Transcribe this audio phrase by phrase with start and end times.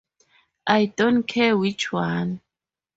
[0.65, 2.41] I don't care which one.